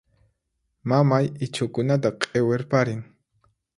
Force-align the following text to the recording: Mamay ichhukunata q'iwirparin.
Mamay 0.89 1.25
ichhukunata 1.45 2.09
q'iwirparin. 2.21 3.01